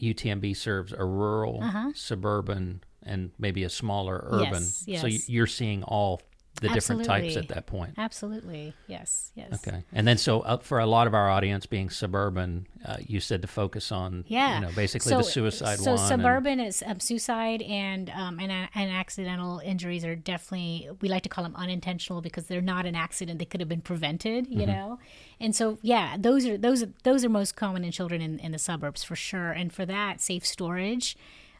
UTMB 0.00 0.56
serves 0.56 0.92
a 0.92 1.04
rural, 1.04 1.60
uh-huh. 1.62 1.92
suburban, 1.94 2.82
and 3.02 3.30
maybe 3.38 3.64
a 3.64 3.70
smaller 3.70 4.22
urban. 4.24 4.62
Yes, 4.62 4.84
yes. 4.86 5.00
So 5.00 5.06
you're 5.06 5.46
seeing 5.46 5.82
all 5.82 6.20
the 6.60 6.68
different 6.68 7.04
types 7.04 7.36
at 7.36 7.48
that 7.48 7.66
point. 7.66 7.94
Absolutely. 7.96 8.74
Yes. 8.86 9.32
Yes. 9.34 9.52
Okay. 9.54 9.82
And 9.92 10.06
then 10.06 10.18
so 10.18 10.40
uh, 10.40 10.58
for 10.58 10.78
a 10.78 10.86
lot 10.86 11.06
of 11.06 11.14
our 11.14 11.30
audience 11.30 11.66
being 11.66 11.90
suburban, 11.90 12.66
uh, 12.84 12.96
you 13.00 13.20
said 13.20 13.42
to 13.42 13.48
focus 13.48 13.90
on 13.90 14.24
yeah, 14.28 14.56
you 14.56 14.66
know, 14.66 14.72
basically 14.74 15.10
so, 15.10 15.18
the 15.18 15.24
suicide. 15.24 15.78
So 15.78 15.96
suburban 15.96 16.60
and, 16.60 16.68
is 16.68 16.82
um, 16.86 17.00
suicide 17.00 17.62
and 17.62 18.10
um, 18.10 18.38
and 18.38 18.52
and 18.74 18.90
accidental 18.90 19.60
injuries 19.64 20.04
are 20.04 20.16
definitely 20.16 20.90
we 21.00 21.08
like 21.08 21.22
to 21.22 21.28
call 21.28 21.44
them 21.44 21.56
unintentional 21.56 22.20
because 22.20 22.46
they're 22.46 22.60
not 22.60 22.84
an 22.86 22.94
accident; 22.94 23.38
they 23.38 23.44
could 23.44 23.60
have 23.60 23.68
been 23.68 23.80
prevented. 23.80 24.46
You 24.46 24.58
mm-hmm. 24.58 24.70
know, 24.70 24.98
and 25.40 25.54
so 25.54 25.78
yeah, 25.82 26.16
those 26.18 26.46
are 26.46 26.58
those 26.58 26.82
are 26.82 26.90
those 27.04 27.24
are 27.24 27.30
most 27.30 27.56
common 27.56 27.84
in 27.84 27.92
children 27.92 28.20
in, 28.20 28.38
in 28.38 28.52
the 28.52 28.58
suburbs 28.58 29.02
for 29.02 29.16
sure. 29.16 29.50
And 29.52 29.72
for 29.72 29.86
that, 29.86 30.20
safe 30.20 30.44
storage 30.44 31.16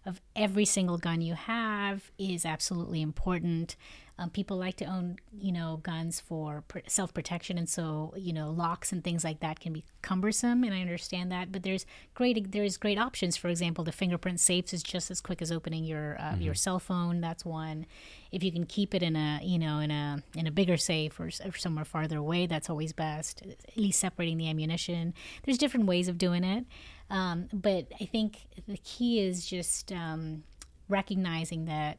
of 0.07 0.21
every 0.35 0.65
single 0.65 0.99
gun 0.99 1.21
you 1.21 1.35
have 1.35 2.11
is 2.19 2.47
absolutely 2.47 3.03
important. 3.03 3.77
Um, 4.19 4.29
people 4.29 4.59
like 4.59 4.77
to 4.77 4.85
own, 4.85 5.17
you 5.39 5.51
know, 5.51 5.81
guns 5.83 6.21
for 6.21 6.63
pr- 6.69 6.81
self 6.87 7.15
protection, 7.15 7.57
and 7.57 7.67
so 7.67 8.13
you 8.19 8.35
know, 8.35 8.51
locks 8.51 8.93
and 8.93 9.03
things 9.03 9.25
like 9.25 9.41
that 9.41 9.61
can 9.61 9.73
be 9.73 9.83
cumbersome, 10.03 10.63
and 10.63 10.75
I 10.75 10.83
understand 10.83 11.33
that. 11.33 11.51
But 11.51 11.63
there's 11.63 11.87
great 12.13 12.53
there's 12.53 12.77
great 12.77 12.99
options. 12.99 13.39
For 13.39 13.49
example, 13.49 13.83
the 13.83 13.93
fingerprint 13.93 14.39
safes 14.39 14.75
is 14.75 14.83
just 14.83 15.11
as 15.11 15.23
quick 15.23 15.41
as 15.41 15.51
opening 15.51 15.85
your 15.85 16.19
uh, 16.19 16.33
mm-hmm. 16.33 16.43
your 16.43 16.55
cell 16.55 16.79
phone. 16.79 17.23
That's 17.23 17.47
one. 17.47 17.87
If 18.31 18.43
you 18.43 18.53
can 18.53 18.67
keep 18.67 18.95
it 18.95 19.03
in 19.03 19.17
a 19.17 19.41
you 19.43 19.59
know 19.59 19.79
in 19.79 19.91
a 19.91 20.23
in 20.35 20.47
a 20.47 20.51
bigger 20.51 20.77
safe 20.77 21.19
or, 21.19 21.31
or 21.45 21.57
somewhere 21.57 21.87
farther 21.87 22.19
away, 22.19 22.47
that's 22.47 22.69
always 22.69 22.93
best. 22.93 23.43
At 23.43 23.77
least 23.77 24.01
separating 24.01 24.37
the 24.37 24.51
ammunition. 24.51 25.15
There's 25.45 25.57
different 25.57 25.87
ways 25.87 26.09
of 26.09 26.19
doing 26.19 26.45
it, 26.45 26.67
um, 27.11 27.49
but 27.53 27.87
I 28.01 28.05
think 28.05 28.39
the 28.69 28.79
key 28.79 29.21
is 29.21 29.45
just 29.45 29.93
um, 29.93 30.45
recognizing 30.89 31.65
that 31.67 31.99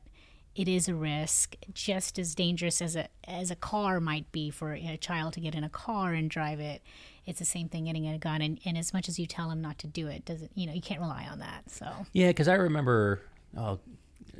it 0.56 0.68
is 0.68 0.88
a 0.88 0.96
risk, 0.96 1.56
just 1.74 2.20
as 2.20 2.36
dangerous 2.36 2.82
as 2.82 2.96
a 2.96 3.08
as 3.25 3.51
a 3.51 3.56
car 3.56 4.00
might 4.00 4.32
be 4.32 4.50
for 4.50 4.74
a 4.74 4.98
child 4.98 5.34
to 5.34 5.39
get 5.39 5.56
in 5.56 5.63
a 5.63 5.70
car 5.70 6.13
and 6.13 6.30
drive 6.30 6.60
it. 6.60 6.82
It's 7.25 7.39
the 7.39 7.46
same 7.46 7.70
thing 7.70 7.86
getting 7.86 8.08
a 8.08 8.18
gun, 8.18 8.41
and, 8.41 8.60
and 8.65 8.77
as 8.77 8.94
much 8.94 9.08
as 9.08 9.20
you 9.20 9.25
tell 9.25 9.50
them 9.50 9.62
not 9.62 9.77
to 9.80 9.88
do 9.88 10.08
it, 10.08 10.25
doesn't 10.25 10.51
you 10.56 10.68
know 10.68 10.74
you 10.74 10.82
can't 10.82 11.00
rely 11.00 11.27
on 11.32 11.39
that. 11.39 11.70
So 11.70 11.88
yeah, 12.12 12.27
because 12.27 12.48
I 12.48 12.56
remember, 12.56 13.22
oh, 13.58 13.80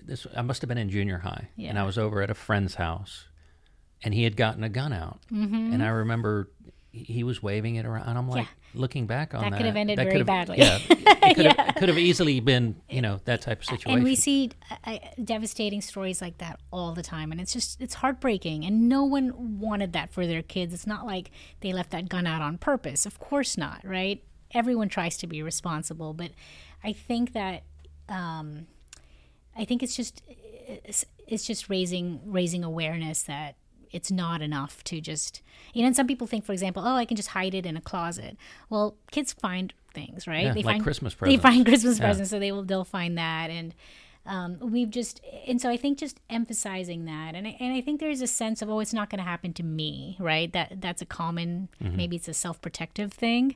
this 0.04 0.28
I 0.36 0.42
must 0.42 0.62
have 0.62 0.68
been 0.68 0.78
in 0.78 0.90
junior 0.90 1.20
high, 1.20 1.50
yeah. 1.56 1.70
and 1.70 1.80
I 1.80 1.84
was 1.84 1.98
over 1.98 2.22
at 2.22 2.30
a 2.30 2.36
friend's 2.36 2.76
house, 2.76 3.26
and 4.04 4.14
he 4.14 4.24
had 4.24 4.36
gotten 4.36 4.64
a 4.64 4.70
gun 4.70 4.92
out, 4.92 5.20
mm-hmm. 5.32 5.74
and 5.74 5.82
I 5.82 5.90
remember 5.90 6.50
he 6.92 7.24
was 7.24 7.42
waving 7.42 7.76
it 7.76 7.86
around. 7.86 8.18
I'm 8.18 8.28
like 8.28 8.44
yeah. 8.44 8.80
looking 8.80 9.08
back 9.08 9.34
on 9.34 9.42
that. 9.42 9.52
That 9.52 9.58
could 9.58 9.66
have 9.66 9.76
ended 9.78 9.98
that 9.98 10.08
very 10.08 10.24
badly. 10.24 10.58
Yeah, 10.60 10.78
it 10.90 11.36
could, 11.36 11.46
yeah. 11.46 11.54
have, 11.58 11.76
could 11.76 11.90
have 11.90 11.98
easily 11.98 12.40
been, 12.42 12.76
you 12.90 13.02
know, 13.02 13.22
that 13.26 13.42
type 13.42 13.60
of 13.60 13.66
situation. 13.66 13.92
And 13.92 14.04
we 14.04 14.16
see 14.16 14.52
uh, 14.86 14.98
devastating 15.24 15.82
stories 15.82 16.22
like 16.22 16.38
that 16.40 16.60
all 16.72 16.94
the 16.94 17.04
time, 17.04 17.32
and 17.32 17.40
it's 17.40 17.54
just 17.54 17.80
it's 17.82 17.96
heartbreaking. 17.96 18.66
And 18.66 18.90
no 18.90 19.06
one 19.06 19.60
wanted 19.60 19.94
that 19.94 20.10
for 20.12 20.28
their 20.28 20.42
kids. 20.42 20.74
It's 20.74 20.88
not 20.88 21.06
like 21.06 21.32
they 21.62 21.72
left 21.72 21.92
that 21.92 22.10
gun 22.10 22.28
out 22.28 22.42
on 22.42 22.58
purpose. 22.58 23.06
Of 23.06 23.20
course 23.20 23.58
not, 23.58 23.82
right? 23.84 24.22
Everyone 24.54 24.90
tries 24.90 25.16
to 25.18 25.28
be 25.28 25.42
responsible, 25.42 26.14
but 26.14 26.32
I 26.84 26.92
think 26.92 27.32
that 27.32 27.64
um, 28.10 28.68
I 29.58 29.64
think 29.64 29.82
it's 29.82 29.96
just 29.96 30.22
it's, 30.28 31.06
it's 31.26 31.48
just 31.48 31.70
raising 31.70 32.20
raising 32.26 32.66
awareness 32.66 33.24
that 33.24 33.56
it's 33.92 34.12
not 34.12 34.42
enough 34.42 34.84
to 34.86 35.02
just 35.02 35.42
you 35.74 35.82
know 35.82 35.88
and 35.88 35.96
some 35.96 36.08
people 36.08 36.28
think 36.28 36.46
for 36.46 36.54
example 36.54 36.84
oh 36.86 36.96
i 36.96 37.06
can 37.06 37.18
just 37.18 37.30
hide 37.30 37.54
it 37.54 37.66
in 37.66 37.78
a 37.78 37.82
closet. 37.82 38.38
Well 38.70 38.96
kids 39.12 39.34
find 39.34 39.74
things 39.94 40.28
right? 40.28 40.46
Yeah, 40.46 40.54
they 40.54 40.64
like 40.64 40.76
find 40.76 40.84
christmas 40.84 41.14
presents 41.14 41.38
they 41.38 41.50
find 41.50 41.66
christmas 41.66 42.00
yeah. 42.00 42.06
presents 42.06 42.30
so 42.30 42.40
they 42.40 42.52
will 42.52 42.64
they'll 42.64 42.84
find 42.84 43.18
that. 43.18 43.50
And 43.50 43.76
um, 44.26 44.60
we've 44.60 44.90
just 44.90 45.20
and 45.48 45.60
so 45.60 45.68
i 45.70 45.78
think 45.78 45.98
just 45.98 46.20
emphasizing 46.30 47.06
that 47.06 47.34
and 47.34 47.48
I, 47.48 47.58
and 47.60 47.74
I 47.74 47.82
think 47.82 48.00
there's 48.00 48.22
a 48.22 48.28
sense 48.28 48.62
of 48.62 48.70
oh 48.70 48.80
it's 48.80 48.94
not 48.94 49.10
going 49.10 49.18
to 49.18 49.24
happen 49.24 49.52
to 49.54 49.64
me 49.64 50.16
right? 50.20 50.52
That 50.54 50.80
that's 50.80 51.02
a 51.02 51.08
common 51.08 51.70
mm-hmm. 51.84 51.98
maybe 51.98 52.16
it's 52.18 52.28
a 52.28 52.34
self-protective 52.34 53.12
thing 53.12 53.56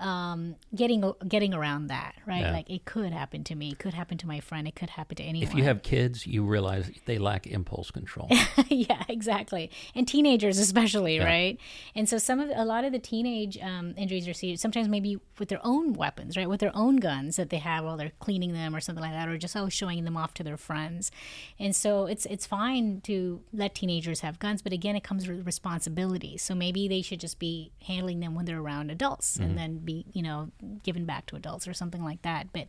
um, 0.00 0.56
getting 0.74 1.12
getting 1.28 1.54
around 1.54 1.88
that, 1.88 2.14
right? 2.26 2.40
Yeah. 2.40 2.52
Like 2.52 2.70
it 2.70 2.84
could 2.84 3.12
happen 3.12 3.44
to 3.44 3.54
me, 3.54 3.72
it 3.72 3.78
could 3.78 3.94
happen 3.94 4.18
to 4.18 4.26
my 4.26 4.40
friend, 4.40 4.66
it 4.66 4.74
could 4.74 4.90
happen 4.90 5.16
to 5.16 5.22
anyone. 5.22 5.46
If 5.46 5.54
you 5.54 5.64
have 5.64 5.82
kids, 5.82 6.26
you 6.26 6.44
realize 6.44 6.90
they 7.06 7.18
lack 7.18 7.46
impulse 7.46 7.90
control. 7.90 8.28
yeah, 8.68 9.04
exactly, 9.08 9.70
and 9.94 10.08
teenagers 10.08 10.58
especially, 10.58 11.16
yeah. 11.16 11.24
right? 11.24 11.58
And 11.94 12.08
so 12.08 12.18
some 12.18 12.40
of 12.40 12.50
a 12.54 12.64
lot 12.64 12.84
of 12.84 12.92
the 12.92 12.98
teenage 12.98 13.58
um, 13.58 13.94
injuries 13.96 14.26
are 14.26 14.56
sometimes 14.56 14.88
maybe 14.88 15.18
with 15.38 15.48
their 15.48 15.60
own 15.62 15.92
weapons, 15.92 16.36
right? 16.36 16.48
With 16.48 16.60
their 16.60 16.74
own 16.74 16.96
guns 16.96 17.36
that 17.36 17.50
they 17.50 17.58
have 17.58 17.84
while 17.84 17.96
they're 17.96 18.12
cleaning 18.20 18.52
them 18.52 18.74
or 18.74 18.80
something 18.80 19.02
like 19.02 19.12
that, 19.12 19.28
or 19.28 19.36
just 19.36 19.56
oh 19.56 19.68
showing 19.68 20.04
them 20.04 20.16
off 20.16 20.34
to 20.34 20.42
their 20.42 20.56
friends. 20.56 21.10
And 21.58 21.76
so 21.76 22.06
it's 22.06 22.26
it's 22.26 22.46
fine 22.46 23.00
to 23.02 23.40
let 23.52 23.74
teenagers 23.74 24.20
have 24.20 24.38
guns, 24.38 24.62
but 24.62 24.72
again, 24.72 24.96
it 24.96 25.04
comes 25.04 25.28
with 25.28 25.44
responsibility. 25.44 26.38
So 26.38 26.54
maybe 26.54 26.88
they 26.88 27.02
should 27.02 27.20
just 27.20 27.38
be 27.38 27.72
handling 27.82 28.20
them 28.20 28.34
when 28.34 28.46
they're 28.46 28.60
around 28.60 28.90
adults, 28.90 29.34
mm-hmm. 29.34 29.42
and 29.42 29.58
then 29.58 29.78
be 29.90 30.06
you 30.12 30.22
know 30.22 30.50
given 30.82 31.04
back 31.04 31.26
to 31.26 31.36
adults 31.36 31.66
or 31.66 31.74
something 31.74 32.04
like 32.04 32.22
that. 32.22 32.48
But 32.52 32.68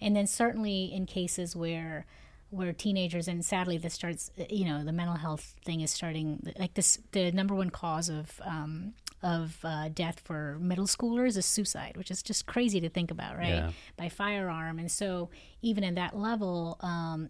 and 0.00 0.14
then 0.14 0.26
certainly 0.26 0.84
in 0.92 1.06
cases 1.06 1.54
where 1.56 2.06
where 2.50 2.72
teenagers 2.72 3.28
and 3.28 3.44
sadly 3.44 3.76
this 3.76 3.92
starts 3.92 4.30
you 4.48 4.64
know 4.64 4.82
the 4.82 4.92
mental 4.92 5.16
health 5.16 5.54
thing 5.64 5.82
is 5.82 5.90
starting 5.90 6.40
like 6.58 6.74
this 6.74 6.98
the 7.12 7.30
number 7.32 7.54
one 7.54 7.70
cause 7.70 8.08
of 8.08 8.40
um, 8.44 8.94
of 9.22 9.58
uh, 9.64 9.88
death 9.92 10.20
for 10.24 10.56
middle 10.60 10.86
schoolers 10.86 11.36
is 11.36 11.44
suicide 11.44 11.94
which 11.96 12.10
is 12.10 12.22
just 12.22 12.46
crazy 12.46 12.80
to 12.80 12.88
think 12.88 13.10
about 13.10 13.36
right? 13.36 13.48
Yeah. 13.48 13.70
by 13.96 14.08
firearm. 14.08 14.78
And 14.78 14.90
so 14.90 15.28
even 15.60 15.84
at 15.84 15.96
that 15.96 16.16
level 16.16 16.78
um, 16.80 17.28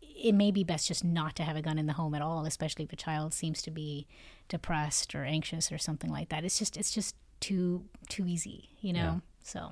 it 0.00 0.32
may 0.32 0.50
be 0.50 0.64
best 0.64 0.88
just 0.88 1.04
not 1.04 1.36
to 1.36 1.42
have 1.42 1.56
a 1.56 1.62
gun 1.62 1.78
in 1.78 1.86
the 1.86 1.92
home 1.92 2.14
at 2.14 2.22
all 2.22 2.44
especially 2.44 2.84
if 2.84 2.92
a 2.92 2.96
child 2.96 3.32
seems 3.32 3.62
to 3.62 3.70
be 3.70 4.06
depressed 4.48 5.14
or 5.14 5.24
anxious 5.24 5.72
or 5.72 5.78
something 5.78 6.10
like 6.10 6.28
that. 6.28 6.44
It's 6.44 6.58
just 6.58 6.76
it's 6.76 6.92
just 6.92 7.16
too 7.42 7.84
too 8.08 8.26
easy, 8.26 8.70
you 8.80 8.92
know. 8.92 9.00
Yeah. 9.00 9.18
So. 9.42 9.70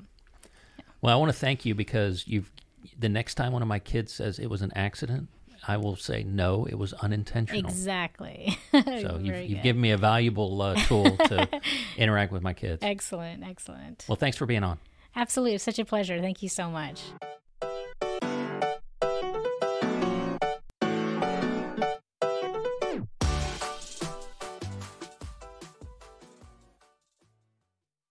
Yeah. 0.78 0.84
Well, 1.00 1.16
I 1.16 1.18
want 1.18 1.32
to 1.32 1.38
thank 1.38 1.64
you 1.64 1.74
because 1.74 2.26
you've. 2.26 2.50
The 2.98 3.08
next 3.08 3.34
time 3.34 3.52
one 3.52 3.62
of 3.62 3.68
my 3.68 3.78
kids 3.78 4.12
says 4.12 4.38
it 4.38 4.48
was 4.48 4.62
an 4.62 4.72
accident, 4.74 5.28
I 5.66 5.76
will 5.76 5.96
say 5.96 6.22
no, 6.22 6.66
it 6.66 6.76
was 6.76 6.92
unintentional. 6.94 7.68
Exactly. 7.68 8.58
so 8.72 9.18
you've, 9.20 9.50
you've, 9.50 9.62
given 9.62 9.80
me 9.80 9.90
a 9.90 9.98
valuable 9.98 10.60
uh, 10.60 10.74
tool 10.86 11.16
to 11.16 11.48
interact 11.96 12.32
with 12.32 12.42
my 12.42 12.54
kids. 12.54 12.82
Excellent, 12.82 13.44
excellent. 13.44 14.04
Well, 14.08 14.16
thanks 14.16 14.36
for 14.36 14.46
being 14.46 14.64
on. 14.64 14.78
Absolutely, 15.14 15.54
it's 15.54 15.64
such 15.64 15.78
a 15.78 15.84
pleasure. 15.84 16.20
Thank 16.20 16.42
you 16.42 16.48
so 16.48 16.70
much. 16.70 17.02